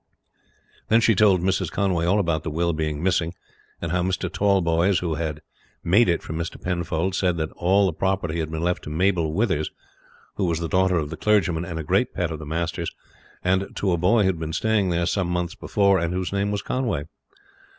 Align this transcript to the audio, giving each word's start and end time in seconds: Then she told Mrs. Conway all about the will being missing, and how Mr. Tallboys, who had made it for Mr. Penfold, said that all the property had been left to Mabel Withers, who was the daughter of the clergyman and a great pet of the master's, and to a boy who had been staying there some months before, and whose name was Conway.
Then 0.89 0.99
she 0.99 1.13
told 1.13 1.41
Mrs. 1.41 1.69
Conway 1.69 2.07
all 2.07 2.17
about 2.17 2.41
the 2.41 2.49
will 2.49 2.73
being 2.73 3.03
missing, 3.03 3.35
and 3.79 3.91
how 3.91 4.01
Mr. 4.01 4.33
Tallboys, 4.33 4.97
who 4.97 5.13
had 5.13 5.41
made 5.83 6.09
it 6.09 6.23
for 6.23 6.33
Mr. 6.33 6.59
Penfold, 6.59 7.13
said 7.13 7.37
that 7.37 7.51
all 7.51 7.85
the 7.85 7.93
property 7.93 8.39
had 8.39 8.49
been 8.49 8.63
left 8.63 8.81
to 8.85 8.89
Mabel 8.89 9.31
Withers, 9.31 9.69
who 10.37 10.45
was 10.45 10.57
the 10.59 10.67
daughter 10.67 10.97
of 10.97 11.11
the 11.11 11.17
clergyman 11.17 11.65
and 11.65 11.77
a 11.77 11.83
great 11.83 12.15
pet 12.15 12.31
of 12.31 12.39
the 12.39 12.47
master's, 12.47 12.89
and 13.43 13.75
to 13.75 13.91
a 13.91 13.97
boy 13.97 14.21
who 14.23 14.27
had 14.29 14.39
been 14.39 14.53
staying 14.53 14.89
there 14.89 15.05
some 15.05 15.27
months 15.27 15.53
before, 15.53 15.99
and 15.99 16.15
whose 16.15 16.33
name 16.33 16.49
was 16.49 16.63
Conway. 16.63 17.03